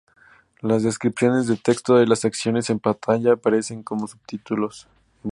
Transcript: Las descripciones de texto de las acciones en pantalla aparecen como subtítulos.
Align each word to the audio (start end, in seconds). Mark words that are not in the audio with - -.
Las 0.61 0.81
descripciones 0.81 1.45
de 1.45 1.57
texto 1.57 1.93
de 1.95 2.07
las 2.07 2.25
acciones 2.25 2.71
en 2.71 2.79
pantalla 2.79 3.33
aparecen 3.33 3.83
como 3.83 4.07
subtítulos. 4.07 4.87